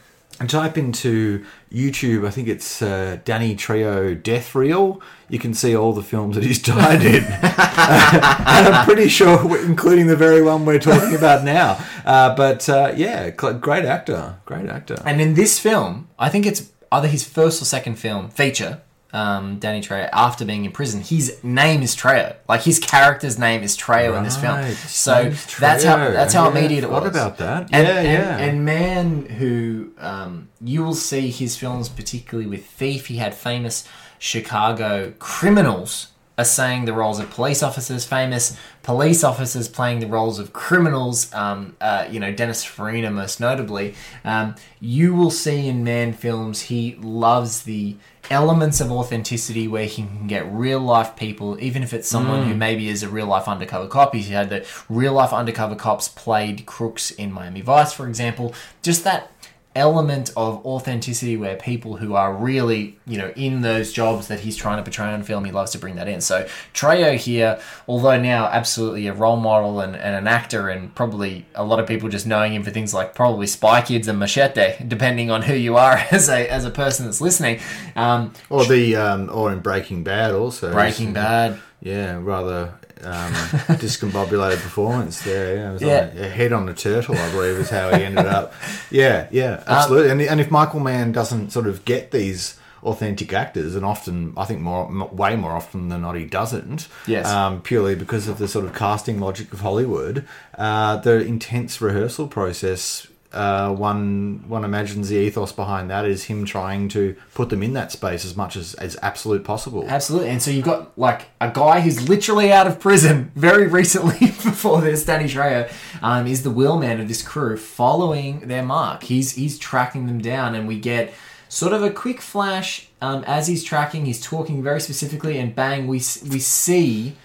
type 0.47 0.77
into 0.77 1.45
YouTube, 1.71 2.27
I 2.27 2.31
think 2.31 2.47
it's 2.47 2.81
uh, 2.81 3.19
Danny 3.23 3.55
Trejo 3.55 4.21
Death 4.21 4.55
Reel. 4.55 5.01
You 5.29 5.39
can 5.39 5.53
see 5.53 5.75
all 5.75 5.93
the 5.93 6.03
films 6.03 6.35
that 6.35 6.43
he's 6.43 6.61
died 6.61 7.03
in, 7.03 7.23
and 7.23 8.75
I'm 8.75 8.85
pretty 8.85 9.07
sure, 9.07 9.39
including 9.63 10.07
the 10.07 10.15
very 10.15 10.41
one 10.41 10.65
we're 10.65 10.79
talking 10.79 11.15
about 11.15 11.43
now. 11.43 11.83
Uh, 12.05 12.35
but 12.35 12.67
uh, 12.67 12.93
yeah, 12.95 13.31
cl- 13.39 13.53
great 13.53 13.85
actor, 13.85 14.37
great 14.45 14.67
actor. 14.67 15.01
And 15.05 15.21
in 15.21 15.35
this 15.35 15.59
film, 15.59 16.09
I 16.19 16.29
think 16.29 16.45
it's 16.45 16.69
either 16.91 17.07
his 17.07 17.23
first 17.23 17.61
or 17.61 17.65
second 17.65 17.95
film 17.95 18.29
feature, 18.29 18.81
um, 19.13 19.59
Danny 19.59 19.81
Trejo, 19.81 20.09
after 20.13 20.45
being 20.45 20.65
in 20.65 20.71
prison. 20.71 21.01
His 21.01 21.43
name 21.43 21.81
is 21.81 21.95
Trejo. 21.95 22.35
Like 22.47 22.61
his 22.61 22.79
character's 22.79 23.37
name 23.37 23.63
is 23.63 23.77
Trejo 23.77 24.17
in 24.17 24.23
this 24.23 24.37
film. 24.37 24.63
So 24.75 25.31
that's 25.59 25.83
how 25.83 25.97
that's 25.97 26.33
how 26.33 26.45
Yeah, 26.45 26.57
immediate 26.57 26.83
it 26.83 26.89
was. 26.89 27.05
about 27.07 27.37
that. 27.37 27.69
And, 27.71 27.87
Yeah, 27.87 27.97
and, 27.97 28.07
yeah. 28.07 28.37
And 28.37 28.65
Mann, 28.65 29.25
who 29.25 29.91
um, 29.97 30.49
you 30.63 30.83
will 30.83 30.95
see 30.95 31.29
his 31.29 31.57
films, 31.57 31.89
particularly 31.89 32.49
with 32.49 32.65
Thief. 32.65 33.07
He 33.07 33.17
had 33.17 33.33
famous 33.35 33.87
Chicago 34.19 35.13
criminals 35.19 36.07
are 36.41 36.45
saying 36.45 36.85
the 36.85 36.93
roles 36.93 37.19
of 37.19 37.29
police 37.29 37.63
officers, 37.63 38.05
famous 38.05 38.57
police 38.83 39.23
officers 39.23 39.67
playing 39.67 39.99
the 39.99 40.07
roles 40.07 40.39
of 40.39 40.51
criminals. 40.53 41.33
Um, 41.33 41.75
uh, 41.79 42.07
you 42.09 42.19
know, 42.19 42.31
Dennis 42.31 42.63
Farina, 42.63 43.11
most 43.11 43.39
notably. 43.39 43.95
Um, 44.25 44.55
you 44.79 45.13
will 45.13 45.31
see 45.31 45.67
in 45.67 45.83
Mann 45.83 46.13
films 46.13 46.63
he 46.63 46.95
loves 46.95 47.63
the 47.63 47.95
elements 48.29 48.79
of 48.79 48.91
authenticity 48.91 49.67
where 49.67 49.85
he 49.85 50.03
can 50.03 50.27
get 50.27 50.51
real 50.51 50.79
life 50.79 51.15
people, 51.15 51.61
even 51.61 51.83
if 51.83 51.93
it's 51.93 52.07
someone 52.07 52.47
who 52.47 52.55
maybe 52.55 52.87
is 52.87 53.03
a 53.03 53.09
real 53.09 53.27
life 53.27 53.47
undercover 53.47 53.87
cop. 53.87 54.15
He 54.15 54.23
had 54.23 54.49
the 54.49 54.65
real 54.89 55.13
life 55.13 55.33
undercover 55.33 55.75
cops 55.75 56.07
played 56.07 56.65
crooks 56.65 57.11
in 57.11 57.31
Miami 57.31 57.61
Vice, 57.61 57.93
for 57.93 58.07
example. 58.07 58.53
Just 58.81 59.03
that 59.03 59.31
element 59.75 60.31
of 60.35 60.65
authenticity 60.65 61.37
where 61.37 61.55
people 61.55 61.97
who 61.97 62.13
are 62.13 62.33
really, 62.33 62.97
you 63.05 63.17
know, 63.17 63.31
in 63.35 63.61
those 63.61 63.93
jobs 63.93 64.27
that 64.27 64.41
he's 64.41 64.55
trying 64.55 64.77
to 64.77 64.83
portray 64.83 65.07
on 65.07 65.23
film, 65.23 65.45
he 65.45 65.51
loves 65.51 65.71
to 65.71 65.77
bring 65.77 65.95
that 65.95 66.07
in. 66.07 66.19
So 66.21 66.47
Trejo 66.73 67.15
here, 67.15 67.59
although 67.87 68.19
now 68.19 68.45
absolutely 68.47 69.07
a 69.07 69.13
role 69.13 69.37
model 69.37 69.79
and, 69.79 69.95
and 69.95 70.15
an 70.15 70.27
actor 70.27 70.69
and 70.69 70.93
probably 70.93 71.45
a 71.55 71.63
lot 71.63 71.79
of 71.79 71.87
people 71.87 72.09
just 72.09 72.27
knowing 72.27 72.53
him 72.53 72.63
for 72.63 72.71
things 72.71 72.93
like 72.93 73.15
probably 73.15 73.47
Spy 73.47 73.81
Kids 73.81 74.07
and 74.07 74.19
Machete, 74.19 74.75
depending 74.87 75.31
on 75.31 75.43
who 75.43 75.53
you 75.53 75.77
are 75.77 76.05
as 76.11 76.29
a 76.29 76.47
as 76.49 76.65
a 76.65 76.71
person 76.71 77.05
that's 77.05 77.21
listening. 77.21 77.59
Um, 77.95 78.33
Or 78.49 78.65
the 78.65 78.95
um, 78.95 79.29
or 79.31 79.51
in 79.51 79.59
Breaking 79.59 80.03
Bad 80.03 80.33
also. 80.33 80.71
Breaking 80.73 81.13
Bad. 81.13 81.59
Yeah, 81.81 82.19
rather 82.21 82.75
um, 83.03 83.33
discombobulated 83.79 84.61
performance 84.61 85.21
there. 85.23 85.55
Yeah, 85.55 85.69
it 85.69 85.73
was 85.73 85.81
Yeah. 85.81 85.99
like 86.01 86.15
a 86.15 86.29
head 86.29 86.53
on 86.53 86.67
a 86.69 86.73
turtle, 86.73 87.17
I 87.17 87.31
believe, 87.31 87.57
is 87.57 87.69
how 87.69 87.95
he 87.95 88.03
ended 88.03 88.25
up. 88.25 88.53
Yeah, 88.91 89.27
yeah, 89.31 89.63
absolutely. 89.67 90.11
and, 90.11 90.21
and 90.21 90.41
if 90.41 90.51
Michael 90.51 90.81
Mann 90.81 91.11
doesn't 91.13 91.51
sort 91.51 91.65
of 91.67 91.85
get 91.85 92.11
these 92.11 92.57
authentic 92.83 93.31
actors, 93.31 93.75
and 93.75 93.85
often, 93.85 94.33
I 94.35 94.43
think 94.45 94.59
more, 94.59 94.87
way 95.13 95.35
more 95.35 95.51
often 95.51 95.87
than 95.89 96.01
not, 96.01 96.15
he 96.15 96.25
doesn't. 96.25 96.87
Yes. 97.07 97.27
Um, 97.27 97.61
purely 97.61 97.95
because 97.95 98.27
of 98.27 98.37
the 98.37 98.47
sort 98.47 98.65
of 98.65 98.73
casting 98.73 99.19
logic 99.19 99.53
of 99.53 99.61
Hollywood, 99.61 100.27
uh, 100.57 100.97
the 100.97 101.19
intense 101.25 101.79
rehearsal 101.79 102.27
process. 102.27 103.07
Uh, 103.33 103.73
one 103.73 104.43
one 104.47 104.65
imagines 104.65 105.09
the 105.09 105.15
ethos 105.15 105.53
behind 105.53 105.89
that 105.89 106.05
is 106.05 106.25
him 106.25 106.43
trying 106.43 106.89
to 106.89 107.15
put 107.33 107.49
them 107.49 107.63
in 107.63 107.73
that 107.73 107.91
space 107.91 108.25
as 108.25 108.35
much 108.35 108.55
as 108.55 108.73
as 108.75 108.97
absolute 109.01 109.43
possible. 109.43 109.85
Absolutely. 109.87 110.29
And 110.29 110.41
so 110.41 110.51
you've 110.51 110.65
got 110.65 110.97
like 110.97 111.27
a 111.39 111.49
guy 111.49 111.79
who's 111.79 112.09
literally 112.09 112.51
out 112.51 112.67
of 112.67 112.79
prison 112.79 113.31
very 113.35 113.67
recently 113.67 114.19
before 114.27 114.81
this, 114.81 115.05
Danny 115.05 115.25
Trejo, 115.25 115.71
um, 116.01 116.27
is 116.27 116.43
the 116.43 116.51
wheelman 116.51 116.99
of 116.99 117.07
this 117.07 117.21
crew 117.21 117.57
following 117.57 118.41
their 118.47 118.63
mark. 118.63 119.03
He's 119.03 119.33
he's 119.33 119.57
tracking 119.57 120.07
them 120.07 120.19
down 120.19 120.55
and 120.55 120.67
we 120.67 120.79
get 120.79 121.13
sort 121.47 121.73
of 121.73 121.83
a 121.83 121.91
quick 121.91 122.21
flash 122.21 122.87
um, 123.01 123.23
as 123.25 123.47
he's 123.47 123.63
tracking, 123.63 124.05
he's 124.05 124.21
talking 124.21 124.61
very 124.61 124.79
specifically 124.79 125.39
and 125.39 125.55
bang, 125.55 125.87
we, 125.87 125.97
we 125.97 126.39
see 126.39 127.15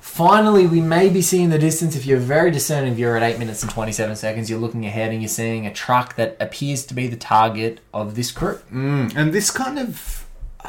Finally, 0.00 0.66
we 0.66 0.80
may 0.80 1.08
be 1.08 1.22
seeing 1.22 1.50
the 1.50 1.58
distance. 1.58 1.94
If 1.94 2.06
you're 2.06 2.18
very 2.18 2.50
discerning, 2.50 2.92
if 2.92 2.98
you're 2.98 3.16
at 3.16 3.22
8 3.22 3.38
minutes 3.38 3.62
and 3.62 3.70
27 3.70 4.16
seconds, 4.16 4.48
you're 4.50 4.58
looking 4.58 4.86
ahead 4.86 5.12
and 5.12 5.20
you're 5.22 5.28
seeing 5.28 5.66
a 5.66 5.72
truck 5.72 6.16
that 6.16 6.36
appears 6.40 6.84
to 6.86 6.94
be 6.94 7.06
the 7.06 7.16
target 7.16 7.80
of 7.92 8.14
this 8.14 8.30
crew. 8.30 8.58
And 8.70 9.32
this 9.32 9.50
kind 9.50 9.78
of 9.78 10.26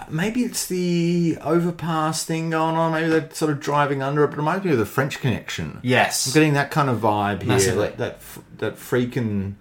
maybe 0.10 0.42
it's 0.44 0.68
the 0.68 1.38
overpass 1.42 2.24
thing 2.24 2.50
going 2.50 2.76
on. 2.76 2.92
Maybe 2.94 3.10
they're 3.10 3.30
sort 3.32 3.52
of 3.52 3.60
driving 3.60 4.02
under 4.02 4.24
it. 4.24 4.28
But 4.28 4.36
it 4.36 4.38
reminds 4.38 4.66
me 4.66 4.72
of 4.72 4.78
the 4.78 4.86
French 4.86 5.20
Connection. 5.20 5.80
Yes. 5.84 6.28
I'm 6.28 6.34
getting 6.34 6.54
that 6.54 6.72
kind 6.72 6.90
of 6.90 7.00
vibe 7.00 7.40
here. 7.42 7.50
Massively. 7.50 7.88
That 7.88 7.98
that, 7.98 8.14
f- 8.16 8.40
that 8.58 8.76
freaking 8.76 9.56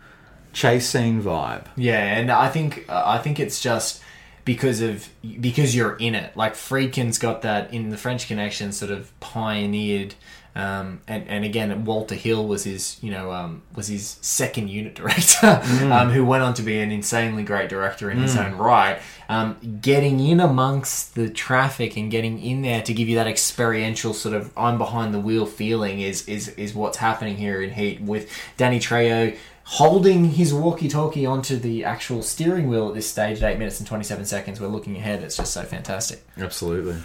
chase 0.52 0.88
scene 0.88 1.22
vibe. 1.22 1.66
Yeah, 1.76 2.00
and 2.18 2.30
I 2.30 2.48
think 2.48 2.86
uh, 2.88 3.02
I 3.06 3.18
think 3.18 3.38
it's 3.38 3.60
just 3.60 4.02
because 4.44 4.80
of 4.80 5.08
because 5.40 5.74
you're 5.74 5.96
in 5.96 6.14
it. 6.14 6.36
Like 6.36 6.54
Friedkin's 6.54 7.18
got 7.18 7.42
that 7.42 7.72
in 7.72 7.90
the 7.90 7.96
French 7.96 8.26
Connection, 8.26 8.72
sort 8.72 8.90
of 8.90 9.18
pioneered. 9.20 10.14
Um, 10.52 11.00
and, 11.06 11.28
and 11.28 11.44
again, 11.44 11.84
Walter 11.84 12.16
Hill 12.16 12.48
was 12.48 12.64
his, 12.64 12.98
you 13.00 13.12
know, 13.12 13.30
um, 13.32 13.62
was 13.76 13.86
his 13.86 14.18
second 14.20 14.68
unit 14.68 14.94
director, 14.96 15.62
um, 15.92 16.10
who 16.10 16.24
went 16.24 16.42
on 16.42 16.54
to 16.54 16.62
be 16.62 16.80
an 16.80 16.90
insanely 16.90 17.44
great 17.44 17.68
director 17.68 18.10
in 18.10 18.18
his 18.18 18.36
own 18.36 18.56
right. 18.56 18.98
Um, 19.28 19.78
getting 19.80 20.18
in 20.18 20.40
amongst 20.40 21.14
the 21.14 21.30
traffic 21.30 21.96
and 21.96 22.10
getting 22.10 22.42
in 22.42 22.62
there 22.62 22.82
to 22.82 22.92
give 22.92 23.08
you 23.08 23.14
that 23.14 23.28
experiential 23.28 24.12
sort 24.12 24.34
of 24.34 24.50
I'm 24.56 24.76
behind 24.76 25.14
the 25.14 25.20
wheel 25.20 25.46
feeling 25.46 26.00
is 26.00 26.26
is 26.26 26.48
is 26.48 26.74
what's 26.74 26.98
happening 26.98 27.36
here 27.36 27.62
in 27.62 27.70
Heat 27.70 28.00
with 28.00 28.28
Danny 28.56 28.80
Trejo 28.80 29.36
holding 29.70 30.30
his 30.30 30.52
walkie-talkie 30.52 31.24
onto 31.24 31.56
the 31.56 31.84
actual 31.84 32.22
steering 32.22 32.66
wheel 32.66 32.88
at 32.88 32.94
this 32.94 33.08
stage 33.08 33.40
at 33.40 33.52
8 33.52 33.56
minutes 33.56 33.78
and 33.78 33.86
27 33.86 34.24
seconds. 34.24 34.60
We're 34.60 34.66
looking 34.66 34.96
ahead. 34.96 35.22
It's 35.22 35.36
just 35.36 35.52
so 35.52 35.62
fantastic. 35.62 36.26
Absolutely. 36.36 36.96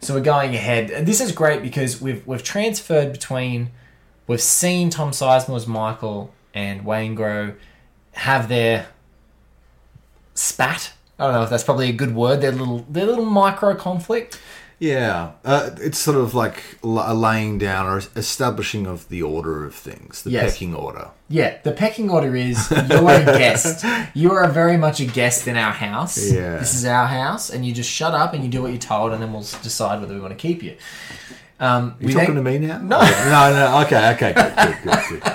so 0.00 0.14
we're 0.14 0.20
going 0.20 0.56
ahead. 0.56 0.90
And 0.90 1.06
this 1.06 1.20
is 1.20 1.30
great 1.30 1.62
because 1.62 2.00
we've 2.00 2.26
we've 2.26 2.42
transferred 2.42 3.12
between 3.12 3.70
we've 4.26 4.40
seen 4.40 4.90
tom 4.90 5.12
sizemore's 5.12 5.68
michael 5.68 6.34
and 6.52 6.84
waingro 6.84 7.54
have 8.12 8.48
their 8.48 8.88
spat. 10.34 10.92
I 11.20 11.26
don't 11.26 11.34
know 11.34 11.42
if 11.44 11.50
that's 11.50 11.62
probably 11.62 11.88
a 11.88 11.92
good 11.92 12.16
word. 12.16 12.40
Their 12.40 12.50
little 12.50 12.84
their 12.90 13.06
little 13.06 13.24
micro 13.24 13.76
conflict 13.76 14.40
Yeah, 14.78 15.30
uh, 15.42 15.70
it's 15.80 15.96
sort 15.98 16.18
of 16.18 16.34
like 16.34 16.62
a 16.82 17.14
laying 17.14 17.56
down 17.56 17.86
or 17.86 18.02
establishing 18.14 18.86
of 18.86 19.08
the 19.08 19.22
order 19.22 19.64
of 19.64 19.74
things, 19.74 20.22
the 20.22 20.30
Yes. 20.30 20.52
pecking 20.52 20.74
order. 20.74 21.08
Yeah, 21.30 21.56
the 21.64 21.72
pecking 21.72 22.10
order 22.10 22.36
is 22.36 22.70
you're 22.70 23.10
a 23.10 23.24
guest. 23.24 23.84
You 24.14 24.32
are 24.32 24.48
very 24.48 24.76
much 24.76 25.00
a 25.00 25.06
guest 25.06 25.48
in 25.48 25.56
our 25.56 25.72
house. 25.72 26.18
Yeah. 26.30 26.56
This 26.58 26.74
is 26.74 26.84
our 26.84 27.06
house, 27.06 27.48
and 27.48 27.64
you 27.64 27.72
just 27.72 27.90
shut 27.90 28.12
up 28.14 28.34
and 28.34 28.44
you 28.44 28.50
do 28.50 28.60
what 28.62 28.70
you're 28.70 28.78
told, 28.78 29.12
and 29.12 29.22
then 29.22 29.32
we'll 29.32 29.42
decide 29.62 30.00
whether 30.00 30.14
we 30.14 30.20
want 30.20 30.32
to 30.32 30.42
keep 30.48 30.62
you. 30.62 30.76
Um, 31.58 31.94
You 31.98 32.12
talking 32.12 32.34
then- 32.34 32.44
to 32.44 32.50
me 32.50 32.58
now? 32.58 32.78
No, 32.78 33.00
no, 33.00 33.52
no. 33.54 33.80
Okay, 33.86 34.10
okay, 34.12 34.32
good, 34.34 34.54
good, 34.56 34.76
good, 34.84 35.22
good. 35.22 35.32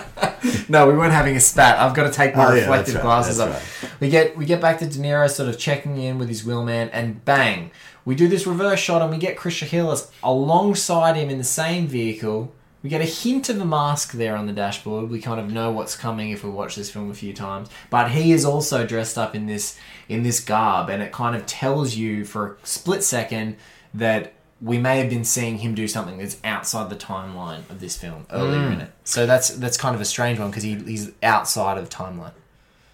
No, 0.70 0.88
we 0.88 0.94
weren't 0.94 1.14
having 1.14 1.36
a 1.36 1.40
spat. 1.40 1.78
I've 1.80 1.94
got 1.94 2.04
to 2.04 2.12
take 2.12 2.36
my 2.36 2.46
Oh, 2.46 2.54
yeah, 2.54 2.62
reflective 2.62 2.96
right, 2.96 3.04
glasses 3.04 3.40
off. 3.40 4.00
We 4.00 4.10
get 4.10 4.36
we 4.38 4.46
get 4.46 4.62
back 4.62 4.80
to 4.80 4.86
De 4.88 4.98
Niro 5.00 5.30
sort 5.30 5.50
of 5.50 5.58
checking 5.60 5.98
in 5.98 6.18
with 6.18 6.30
his 6.30 6.44
wheelman, 6.44 6.90
and 6.90 7.24
bang, 7.26 7.72
we 8.06 8.16
do 8.16 8.28
this 8.28 8.48
reverse 8.48 8.80
shot, 8.80 9.02
and 9.02 9.12
we 9.12 9.18
get 9.18 9.38
Chris 9.38 9.56
Shiherlis 9.56 10.10
alongside 10.24 11.16
him 11.16 11.30
in 11.30 11.38
the 11.38 11.44
same 11.44 11.88
vehicle. 11.88 12.54
We 12.84 12.90
get 12.90 13.02
a 13.02 13.06
hint 13.06 13.48
of 13.50 13.62
a 13.62 13.66
mask 13.66 14.14
there 14.14 14.36
on 14.36 14.48
the 14.48 14.54
dashboard. 14.54 15.12
We 15.12 15.22
kind 15.22 15.40
of 15.40 15.52
know 15.52 15.72
what's 15.72 15.96
coming 15.96 16.32
if 16.32 16.44
we 16.44 16.50
watch 16.50 16.76
this 16.76 16.90
film 16.90 17.12
a 17.12 17.14
few 17.14 17.32
times. 17.32 17.70
But 17.92 18.10
he 18.10 18.32
is 18.32 18.44
also 18.44 18.88
dressed 18.88 19.20
up 19.20 19.36
in 19.36 19.46
this 19.46 19.78
in 20.10 20.24
this 20.24 20.40
garb, 20.40 20.90
and 20.90 21.04
it 21.04 21.12
kind 21.12 21.36
of 21.36 21.46
tells 21.46 21.94
you 21.96 22.26
for 22.26 22.58
a 22.64 22.66
split 22.66 23.04
second 23.04 23.58
that 23.94 24.34
we 24.62 24.78
may 24.78 25.00
have 25.00 25.10
been 25.10 25.26
seeing 25.26 25.58
him 25.58 25.74
do 25.74 25.88
something 25.88 26.18
that's 26.18 26.38
outside 26.44 26.90
the 26.90 26.96
timeline 26.96 27.68
of 27.70 27.80
this 27.80 27.98
film 27.98 28.28
earlier 28.32 28.68
hmm. 28.68 28.74
in 28.74 28.82
it. 28.82 28.92
So 29.04 29.26
that's 29.26 29.50
that's 29.50 29.78
kind 29.78 29.96
of 29.96 30.02
a 30.02 30.06
strange 30.06 30.40
one 30.40 30.50
because 30.50 30.64
he, 30.64 30.76
he's 30.76 31.12
outside 31.24 31.78
of 31.78 31.90
timeline. 31.90 32.34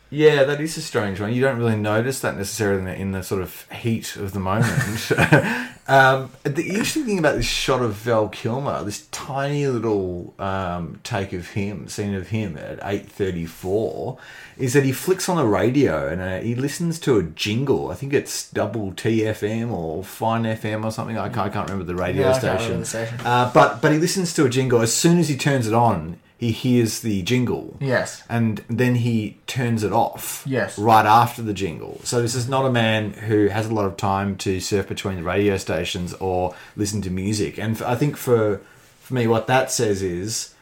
Yeah, 0.09 0.45
that 0.45 0.61
is 0.61 0.77
a 0.77 0.81
strange 0.81 1.19
one. 1.19 1.33
You 1.33 1.41
don't 1.41 1.57
really 1.57 1.75
notice 1.75 2.21
that 2.21 2.37
necessarily 2.37 2.79
in 2.79 2.85
the, 2.85 2.95
in 2.95 3.11
the 3.11 3.23
sort 3.23 3.41
of 3.41 3.69
heat 3.71 4.15
of 4.15 4.31
the 4.31 4.39
moment. 4.39 5.11
um, 5.87 6.31
the 6.43 6.67
interesting 6.69 7.05
thing 7.05 7.17
about 7.19 7.35
this 7.37 7.45
shot 7.45 7.81
of 7.81 7.93
Val 7.93 8.27
Kilmer, 8.29 8.83
this 8.83 9.07
tiny 9.11 9.67
little 9.67 10.33
um, 10.37 10.99
take 11.03 11.31
of 11.33 11.49
him, 11.51 11.87
scene 11.87 12.13
of 12.13 12.27
him 12.29 12.57
at 12.57 12.79
eight 12.83 13.09
thirty 13.09 13.45
four, 13.45 14.17
is 14.57 14.73
that 14.73 14.83
he 14.83 14.91
flicks 14.91 15.29
on 15.29 15.37
the 15.37 15.45
radio 15.45 16.07
and 16.09 16.21
uh, 16.21 16.39
he 16.39 16.55
listens 16.55 16.99
to 16.99 17.17
a 17.17 17.23
jingle. 17.23 17.89
I 17.89 17.95
think 17.95 18.13
it's 18.13 18.51
double 18.51 18.91
TFM 18.91 19.71
or 19.71 20.03
Fine 20.03 20.43
FM 20.43 20.83
or 20.83 20.91
something. 20.91 21.17
I 21.17 21.29
can't, 21.29 21.47
I 21.47 21.49
can't 21.49 21.69
remember 21.69 21.85
the 21.91 21.95
radio 21.99 22.23
Yeah, 22.29 22.33
station. 22.33 22.79
the 22.81 22.85
station. 22.85 23.19
Uh, 23.23 23.49
but 23.53 23.81
but 23.81 23.91
he 23.93 23.97
listens 23.97 24.33
to 24.33 24.45
a 24.45 24.49
jingle 24.49 24.81
as 24.81 24.93
soon 24.93 25.17
as 25.19 25.29
he 25.29 25.37
turns 25.37 25.67
it 25.67 25.73
on. 25.73 26.19
He 26.39 26.51
hears 26.51 26.99
the 26.99 27.23
jingle 27.23 27.77
Yes. 27.79 28.21
and 28.29 28.63
then 28.69 28.95
he 28.95 29.37
turns 29.47 29.83
it 29.83 29.91
off 29.91 30.43
Yes. 30.45 30.77
right 30.77 31.05
after 31.05 31.41
the 31.41 31.53
jingle. 31.53 31.99
So 32.03 32.21
this 32.21 32.35
is 32.35 32.47
not 32.47 32.65
a 32.65 32.71
man 32.71 33.13
who 33.13 33.47
has 33.47 33.65
a 33.65 33.73
lot 33.73 33.85
of 33.85 33.97
time 33.97 34.35
to 34.37 34.59
surf 34.59 34.87
between 34.87 35.15
the 35.15 35.23
radio 35.23 35.57
stations 35.57 36.13
or 36.15 36.53
listen 36.75 37.01
to 37.01 37.09
music. 37.09 37.57
And 37.57 37.81
I 37.81 37.95
think 37.95 38.17
for 38.17 38.61
for 39.01 39.13
me, 39.13 39.25
what 39.25 39.47
that 39.47 39.71
says 39.71 40.01
is, 40.03 40.53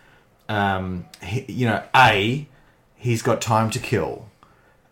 um, 0.48 1.06
he, 1.24 1.46
you 1.52 1.66
know, 1.66 1.84
a 1.96 2.48
he's 2.96 3.22
got 3.22 3.42
time 3.42 3.70
to 3.72 3.80
kill 3.80 4.28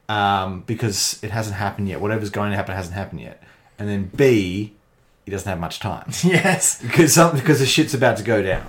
um, 0.10 0.62
because 0.66 1.20
it 1.24 1.32
hasn't 1.32 1.56
happened 1.56 1.88
yet. 1.88 2.02
Whatever's 2.02 2.30
going 2.30 2.52
to 2.52 2.58
happen 2.58 2.76
hasn't 2.76 2.96
happened 2.96 3.22
yet. 3.22 3.42
And 3.80 3.88
then 3.90 4.12
b 4.16 4.74
he 5.26 5.32
doesn't 5.32 5.48
have 5.50 5.60
much 5.60 5.80
time 5.80 6.12
Yes. 6.24 6.82
because 6.82 7.14
something 7.14 7.40
because 7.40 7.60
the 7.60 7.66
shit's 7.66 7.94
about 7.94 8.18
to 8.18 8.24
go 8.24 8.42
down. 8.44 8.66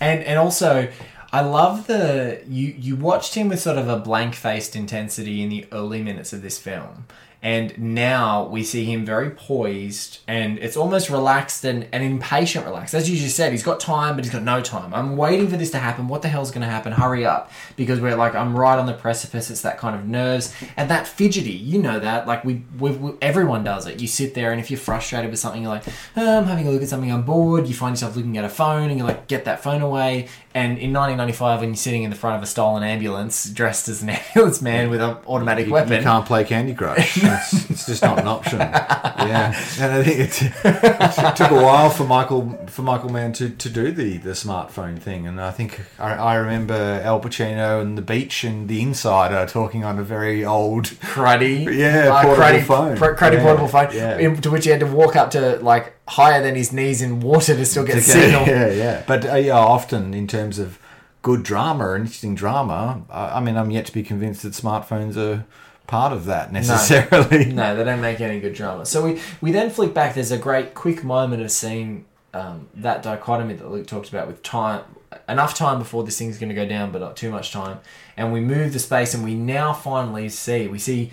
And 0.00 0.22
and 0.22 0.38
also 0.38 0.88
I 1.32 1.42
love 1.42 1.86
the 1.86 2.42
you 2.48 2.74
you 2.78 2.96
watched 2.96 3.34
him 3.34 3.48
with 3.48 3.60
sort 3.60 3.76
of 3.76 3.88
a 3.88 3.98
blank 3.98 4.34
faced 4.34 4.74
intensity 4.74 5.42
in 5.42 5.50
the 5.50 5.66
early 5.72 6.02
minutes 6.02 6.32
of 6.32 6.42
this 6.42 6.58
film. 6.58 7.06
And 7.40 7.78
now 7.78 8.48
we 8.48 8.64
see 8.64 8.84
him 8.84 9.04
very 9.04 9.30
poised 9.30 10.18
and 10.26 10.58
it's 10.58 10.76
almost 10.76 11.08
relaxed 11.08 11.64
and, 11.64 11.86
and 11.92 12.02
impatient 12.02 12.66
relaxed. 12.66 12.94
As 12.94 13.08
you 13.08 13.16
just 13.16 13.36
said, 13.36 13.52
he's 13.52 13.62
got 13.62 13.78
time, 13.78 14.16
but 14.16 14.24
he's 14.24 14.32
got 14.32 14.42
no 14.42 14.60
time. 14.60 14.92
I'm 14.92 15.16
waiting 15.16 15.46
for 15.46 15.56
this 15.56 15.70
to 15.70 15.78
happen. 15.78 16.08
What 16.08 16.22
the 16.22 16.28
hell's 16.28 16.50
going 16.50 16.62
to 16.62 16.68
happen? 16.68 16.90
Hurry 16.90 17.24
up. 17.24 17.52
Because 17.76 18.00
we're 18.00 18.16
like, 18.16 18.34
I'm 18.34 18.56
right 18.56 18.76
on 18.76 18.86
the 18.86 18.92
precipice. 18.92 19.50
It's 19.50 19.62
that 19.62 19.78
kind 19.78 19.94
of 19.94 20.08
nerves 20.08 20.52
and 20.76 20.90
that 20.90 21.06
fidgety. 21.06 21.52
You 21.52 21.80
know 21.80 22.00
that. 22.00 22.26
Like, 22.26 22.44
we, 22.44 22.64
we, 22.76 22.90
we 22.90 23.12
everyone 23.22 23.62
does 23.62 23.86
it. 23.86 24.00
You 24.00 24.08
sit 24.08 24.34
there 24.34 24.50
and 24.50 24.60
if 24.60 24.68
you're 24.68 24.80
frustrated 24.80 25.30
with 25.30 25.38
something, 25.38 25.62
you're 25.62 25.70
like, 25.70 25.84
oh, 26.16 26.38
I'm 26.38 26.46
having 26.46 26.66
a 26.66 26.72
look 26.72 26.82
at 26.82 26.88
something, 26.88 27.12
I'm 27.12 27.22
bored. 27.22 27.68
You 27.68 27.74
find 27.74 27.92
yourself 27.92 28.16
looking 28.16 28.36
at 28.36 28.44
a 28.44 28.48
phone 28.48 28.90
and 28.90 28.98
you're 28.98 29.06
like, 29.06 29.28
get 29.28 29.44
that 29.44 29.62
phone 29.62 29.82
away. 29.82 30.28
And 30.58 30.72
in 30.78 30.92
1995, 30.92 31.60
when 31.60 31.68
you're 31.70 31.76
sitting 31.76 32.02
in 32.02 32.10
the 32.10 32.16
front 32.16 32.36
of 32.36 32.42
a 32.42 32.46
stolen 32.46 32.82
ambulance 32.82 33.48
dressed 33.48 33.88
as 33.88 34.02
an 34.02 34.08
ambulance 34.18 34.60
man 34.60 34.90
with 34.90 35.00
an 35.00 35.16
automatic 35.26 35.66
You, 35.66 35.72
weapon, 35.72 35.92
you 35.92 36.02
can't 36.02 36.26
play 36.26 36.42
Candy 36.44 36.74
Crush. 36.74 37.16
it's, 37.22 37.70
it's 37.70 37.86
just 37.86 38.02
not 38.02 38.18
an 38.18 38.26
option. 38.26 38.58
Yeah, 38.58 39.54
and 39.80 39.92
I 39.92 40.02
think 40.02 40.18
it, 40.20 40.42
it 40.42 41.36
took 41.36 41.50
a 41.50 41.54
while 41.62 41.90
for 41.90 42.04
Michael 42.04 42.58
for 42.66 42.82
Michael 42.82 43.10
Mann 43.10 43.32
to, 43.34 43.50
to 43.50 43.68
do 43.70 43.92
the, 43.92 44.16
the 44.18 44.30
smartphone 44.30 44.98
thing, 44.98 45.26
and 45.26 45.40
I 45.40 45.50
think 45.52 45.80
I, 45.98 46.14
I 46.14 46.34
remember 46.36 46.74
Al 47.04 47.20
Pacino 47.20 47.80
and 47.80 47.96
the 47.96 48.02
beach 48.02 48.42
and 48.44 48.68
the 48.68 48.82
Insider 48.82 49.46
talking 49.46 49.84
on 49.84 49.98
a 49.98 50.02
very 50.02 50.44
old. 50.44 50.86
cruddy, 50.86 51.64
Yeah, 51.76 52.08
uh, 52.12 52.22
portable 52.22 52.44
cruddy, 52.44 52.62
phone. 52.64 52.96
pr- 52.96 53.04
cruddy 53.14 53.34
Yeah, 53.34 53.42
portable 53.42 53.68
phone, 53.68 53.88
yeah. 53.92 54.34
to 54.40 54.50
which 54.50 54.64
he 54.64 54.70
had 54.70 54.80
to 54.80 54.86
walk 54.86 55.14
up 55.16 55.30
to 55.32 55.56
like 55.62 55.94
higher 56.08 56.42
than 56.42 56.54
his 56.54 56.72
knees 56.72 57.02
in 57.02 57.20
water 57.20 57.54
to 57.54 57.64
still 57.64 57.84
get 57.84 58.02
signal. 58.02 58.42
yeah, 58.46 58.70
yeah. 58.70 59.04
But 59.06 59.28
uh, 59.28 59.36
yeah, 59.36 59.56
often 59.56 60.14
in 60.14 60.26
terms 60.26 60.58
of 60.58 60.78
good 61.22 61.42
drama 61.42 61.94
interesting 61.94 62.34
drama, 62.34 63.02
I, 63.10 63.36
I 63.36 63.40
mean, 63.40 63.56
I'm 63.56 63.70
yet 63.70 63.86
to 63.86 63.92
be 63.92 64.02
convinced 64.02 64.42
that 64.42 64.52
smartphones 64.52 65.16
are 65.16 65.44
part 65.86 66.12
of 66.12 66.26
that 66.26 66.52
necessarily. 66.52 67.52
No, 67.52 67.76
they 67.76 67.84
don't 67.84 68.00
make 68.00 68.20
any 68.20 68.40
good 68.40 68.54
drama. 68.54 68.86
So 68.86 69.04
we, 69.04 69.20
we 69.40 69.52
then 69.52 69.70
flick 69.70 69.94
back. 69.94 70.14
There's 70.14 70.30
a 70.30 70.38
great 70.38 70.74
quick 70.74 71.02
moment 71.02 71.42
of 71.42 71.50
seeing 71.50 72.04
um, 72.32 72.68
that 72.74 73.02
dichotomy 73.02 73.54
that 73.54 73.70
Luke 73.70 73.86
talked 73.86 74.08
about 74.08 74.26
with 74.26 74.42
time, 74.42 74.82
enough 75.28 75.54
time 75.54 75.78
before 75.78 76.04
this 76.04 76.18
thing's 76.18 76.38
going 76.38 76.50
to 76.50 76.54
go 76.54 76.66
down, 76.66 76.92
but 76.92 77.00
not 77.00 77.16
too 77.16 77.30
much 77.30 77.52
time. 77.52 77.80
And 78.16 78.32
we 78.32 78.40
move 78.40 78.72
the 78.72 78.78
space, 78.78 79.14
and 79.14 79.24
we 79.24 79.34
now 79.34 79.72
finally 79.72 80.28
see 80.28 80.68
we 80.68 80.78
see 80.78 81.10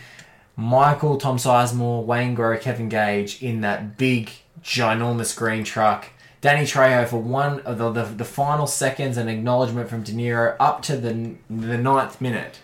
Michael, 0.55 1.17
Tom 1.17 1.37
Sizemore, 1.37 2.05
Waingro, 2.05 2.59
Kevin 2.59 2.89
Gage 2.89 3.41
in 3.41 3.61
that 3.61 3.97
big, 3.97 4.31
ginormous 4.65 5.37
green 5.37 5.63
truck. 5.63 6.07
Danny 6.41 6.65
Trejo 6.65 7.07
for 7.07 7.21
one 7.21 7.61
of 7.61 7.77
the, 7.77 7.91
the, 7.91 8.03
the 8.03 8.25
final 8.25 8.67
seconds, 8.67 9.17
and 9.17 9.29
acknowledgement 9.29 9.89
from 9.89 10.03
De 10.03 10.11
Niro 10.11 10.55
up 10.59 10.81
to 10.83 10.97
the 10.97 11.35
the 11.49 11.77
ninth 11.77 12.19
minute 12.19 12.59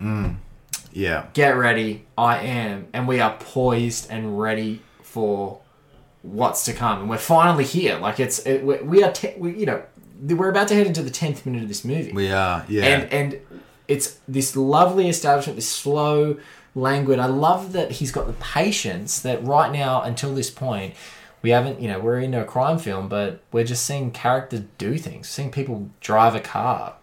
mm. 0.00 0.36
yeah. 0.92 1.26
get 1.32 1.50
ready, 1.50 2.06
I 2.16 2.38
am, 2.38 2.88
and 2.92 3.06
we 3.06 3.20
are 3.20 3.36
poised 3.38 4.10
and 4.10 4.40
ready 4.40 4.82
for 5.02 5.60
what's 6.22 6.64
to 6.64 6.72
come. 6.72 7.00
And 7.00 7.10
we're 7.10 7.18
finally 7.18 7.64
here. 7.64 7.98
Like 7.98 8.20
it's 8.20 8.38
it, 8.46 8.64
we, 8.64 8.76
we 8.78 9.02
are, 9.02 9.12
te- 9.12 9.34
we, 9.36 9.56
you 9.56 9.66
know, 9.66 9.82
we're 10.22 10.50
about 10.50 10.68
to 10.68 10.74
head 10.74 10.86
into 10.86 11.02
the 11.02 11.10
tenth 11.10 11.46
minute 11.46 11.62
of 11.62 11.68
this 11.68 11.84
movie, 11.84 12.12
We 12.12 12.30
are, 12.30 12.64
yeah. 12.68 12.84
and 12.84 13.12
and 13.12 13.40
it's 13.88 14.18
this 14.28 14.56
lovely 14.56 15.08
establishment, 15.08 15.56
this 15.56 15.68
slow, 15.68 16.38
languid. 16.74 17.18
I 17.18 17.26
love 17.26 17.72
that 17.72 17.92
he's 17.92 18.12
got 18.12 18.26
the 18.26 18.34
patience 18.34 19.20
that 19.20 19.42
right 19.44 19.72
now 19.72 20.02
until 20.02 20.34
this 20.34 20.50
point. 20.50 20.94
We 21.42 21.50
haven't, 21.50 21.80
you 21.80 21.88
know, 21.88 21.98
we're 22.00 22.18
in 22.20 22.34
a 22.34 22.44
crime 22.44 22.78
film, 22.78 23.08
but 23.08 23.42
we're 23.52 23.64
just 23.64 23.84
seeing 23.86 24.10
characters 24.10 24.62
do 24.78 24.98
things, 24.98 25.28
seeing 25.28 25.50
people 25.50 25.88
drive 26.00 26.34
a 26.34 26.40
car, 26.40 26.94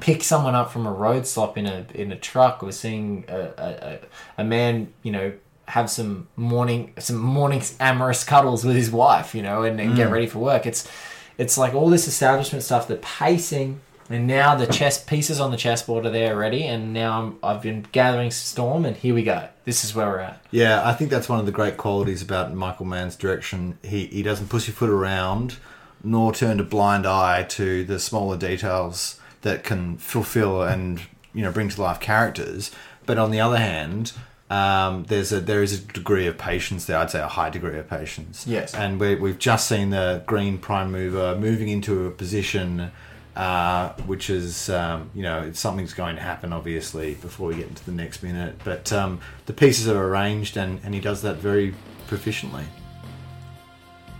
pick 0.00 0.22
someone 0.24 0.54
up 0.54 0.72
from 0.72 0.86
a 0.86 0.92
road 0.92 1.26
stop 1.26 1.56
in 1.58 1.66
a 1.66 1.84
in 1.94 2.10
a 2.10 2.16
truck. 2.16 2.62
We're 2.62 2.72
seeing 2.72 3.24
a, 3.28 3.40
a, 3.58 3.98
a, 4.38 4.44
man, 4.44 4.92
you 5.02 5.12
know, 5.12 5.32
have 5.66 5.90
some 5.90 6.26
morning 6.36 6.92
some 6.98 7.16
morning 7.16 7.62
amorous 7.78 8.24
cuddles 8.24 8.64
with 8.64 8.74
his 8.76 8.90
wife, 8.90 9.34
you 9.34 9.42
know, 9.42 9.62
and, 9.64 9.78
and 9.80 9.94
get 9.94 10.08
Mm. 10.08 10.12
ready 10.12 10.26
for 10.26 10.38
work. 10.38 10.64
It's 10.66 10.88
it's 11.36 11.56
like 11.58 11.74
all 11.74 11.88
this 11.90 12.08
establishment 12.08 12.64
stuff, 12.64 12.88
the 12.88 12.96
pacing, 12.96 13.80
and 14.10 14.26
now 14.26 14.54
the 14.54 14.66
chess 14.66 15.02
pieces 15.02 15.40
on 15.40 15.50
the 15.50 15.56
chessboard 15.56 16.06
are 16.06 16.10
there 16.10 16.36
ready, 16.36 16.64
and 16.64 16.92
now 16.92 17.20
I'm, 17.20 17.38
I've 17.42 17.62
been 17.62 17.86
gathering 17.92 18.30
storm, 18.30 18.84
and 18.84 18.96
here 18.96 19.14
we 19.14 19.22
go. 19.22 19.48
This 19.64 19.84
is 19.84 19.94
where 19.94 20.06
we're 20.06 20.18
at. 20.20 20.42
Yeah, 20.50 20.86
I 20.86 20.94
think 20.94 21.10
that's 21.10 21.28
one 21.28 21.40
of 21.40 21.46
the 21.46 21.52
great 21.52 21.76
qualities 21.76 22.22
about 22.22 22.54
Michael 22.54 22.86
Mann's 22.86 23.16
direction. 23.16 23.78
He 23.82 24.06
he 24.06 24.22
doesn't 24.22 24.48
pussyfoot 24.48 24.90
around, 24.90 25.56
nor 26.02 26.32
turn 26.32 26.60
a 26.60 26.64
blind 26.64 27.06
eye 27.06 27.42
to 27.44 27.84
the 27.84 27.98
smaller 27.98 28.36
details 28.36 29.20
that 29.42 29.64
can 29.64 29.98
fulfill 29.98 30.62
and 30.62 31.00
you 31.34 31.42
know 31.42 31.52
bring 31.52 31.68
to 31.68 31.80
life 31.80 32.00
characters. 32.00 32.70
But 33.06 33.18
on 33.18 33.30
the 33.30 33.40
other 33.40 33.56
hand, 33.58 34.12
um, 34.50 35.04
there's 35.04 35.32
a 35.32 35.40
there 35.40 35.62
is 35.62 35.72
a 35.72 35.78
degree 35.78 36.26
of 36.26 36.38
patience 36.38 36.86
there. 36.86 36.98
I'd 36.98 37.10
say 37.10 37.20
a 37.20 37.28
high 37.28 37.50
degree 37.50 37.78
of 37.78 37.88
patience. 37.88 38.46
Yes. 38.46 38.74
and 38.74 38.98
we, 38.98 39.14
we've 39.14 39.38
just 39.38 39.68
seen 39.68 39.90
the 39.90 40.22
green 40.26 40.58
prime 40.58 40.90
mover 40.92 41.36
moving 41.38 41.68
into 41.68 42.06
a 42.06 42.10
position. 42.10 42.90
Uh, 43.38 43.92
which 44.06 44.30
is, 44.30 44.68
um, 44.68 45.08
you 45.14 45.22
know, 45.22 45.52
something's 45.52 45.94
going 45.94 46.16
to 46.16 46.20
happen, 46.20 46.52
obviously, 46.52 47.14
before 47.14 47.46
we 47.46 47.54
get 47.54 47.68
into 47.68 47.84
the 47.84 47.92
next 47.92 48.20
minute. 48.20 48.56
But 48.64 48.92
um, 48.92 49.20
the 49.46 49.52
pieces 49.52 49.86
are 49.86 50.08
arranged, 50.08 50.56
and, 50.56 50.80
and 50.82 50.92
he 50.92 51.00
does 51.00 51.22
that 51.22 51.36
very 51.36 51.72
proficiently. 52.08 52.64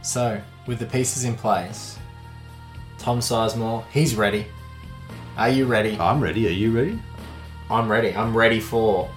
So, 0.02 0.40
with 0.68 0.78
the 0.78 0.86
pieces 0.86 1.24
in 1.24 1.34
place, 1.34 1.98
Tom 2.96 3.18
Sizemore, 3.18 3.84
he's 3.90 4.14
ready. 4.14 4.46
Are 5.36 5.50
you 5.50 5.66
ready? 5.66 5.98
I'm 5.98 6.20
ready. 6.20 6.46
Are 6.46 6.50
you 6.50 6.70
ready? 6.70 7.02
I'm 7.70 7.90
ready. 7.90 8.14
I'm 8.14 8.36
ready 8.36 8.60
for 8.60 9.10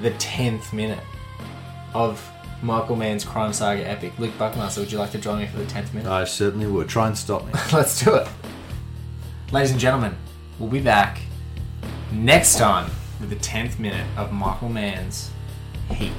the 0.00 0.10
10th 0.12 0.72
minute 0.72 1.04
of 1.94 2.28
Michael 2.60 2.96
Mann's 2.96 3.24
Crime 3.24 3.52
Saga 3.52 3.88
epic. 3.88 4.18
Luke 4.18 4.36
Buckmaster, 4.36 4.80
would 4.80 4.90
you 4.90 4.98
like 4.98 5.12
to 5.12 5.18
join 5.18 5.38
me 5.38 5.46
for 5.46 5.58
the 5.58 5.64
10th 5.66 5.94
minute? 5.94 6.10
I 6.10 6.24
certainly 6.24 6.66
would. 6.66 6.88
Try 6.88 7.06
and 7.06 7.16
stop 7.16 7.46
me. 7.46 7.52
Let's 7.72 8.02
do 8.04 8.16
it. 8.16 8.26
Ladies 9.52 9.72
and 9.72 9.78
gentlemen, 9.78 10.16
we'll 10.58 10.70
be 10.70 10.80
back 10.80 11.20
next 12.10 12.56
time 12.56 12.90
with 13.20 13.28
the 13.28 13.36
10th 13.36 13.78
minute 13.78 14.06
of 14.16 14.32
Michael 14.32 14.70
Mann's 14.70 15.30
Heat. 15.90 16.10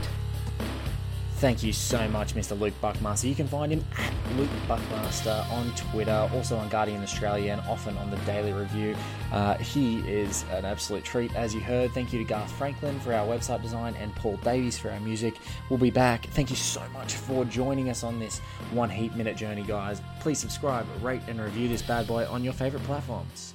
Thank 1.43 1.62
you 1.62 1.73
so 1.73 2.07
much, 2.07 2.35
Mr. 2.35 2.57
Luke 2.57 2.73
Buckmaster. 2.79 3.27
You 3.27 3.35
can 3.35 3.50
find 3.50 3.69
him 3.69 3.83
at 3.97 4.13
Luke 4.38 4.50
Buckmaster 4.65 5.45
on 5.51 5.69
Twitter, 5.75 6.29
also 6.33 6.55
on 6.55 6.69
Guardian 6.69 7.03
Australia, 7.03 7.51
and 7.51 7.59
often 7.67 7.97
on 7.97 8.09
the 8.09 8.15
Daily 8.19 8.53
Review. 8.53 8.95
Uh, 9.29 9.57
he 9.57 9.97
is 10.09 10.45
an 10.53 10.63
absolute 10.63 11.03
treat, 11.03 11.35
as 11.35 11.53
you 11.53 11.59
heard. 11.59 11.91
Thank 11.91 12.13
you 12.13 12.19
to 12.19 12.23
Garth 12.23 12.50
Franklin 12.53 12.97
for 13.01 13.13
our 13.13 13.27
website 13.27 13.62
design 13.62 13.93
and 13.95 14.15
Paul 14.15 14.38
Davies 14.38 14.77
for 14.77 14.89
our 14.89 15.01
music. 15.01 15.35
We'll 15.69 15.79
be 15.79 15.91
back. 15.91 16.27
Thank 16.27 16.50
you 16.50 16.55
so 16.55 16.81
much 16.93 17.15
for 17.15 17.43
joining 17.43 17.89
us 17.89 18.05
on 18.05 18.19
this 18.19 18.39
one 18.71 18.89
heat 18.89 19.13
minute 19.13 19.35
journey, 19.35 19.63
guys. 19.63 20.01
Please 20.21 20.39
subscribe, 20.39 20.88
rate, 21.01 21.23
and 21.27 21.41
review 21.41 21.67
this 21.67 21.81
bad 21.81 22.07
boy 22.07 22.25
on 22.29 22.45
your 22.45 22.53
favorite 22.53 22.83
platforms. 22.83 23.52